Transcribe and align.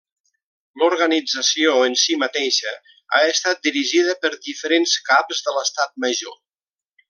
L'organització 0.83 1.73
en 1.89 1.97
si 2.05 2.17
mateixa 2.23 2.73
ha 3.17 3.21
estat 3.35 3.61
dirigida 3.69 4.19
per 4.25 4.33
diferents 4.49 4.97
Caps 5.11 5.45
de 5.49 5.55
l'Estat 5.59 5.95
Major. 6.09 6.37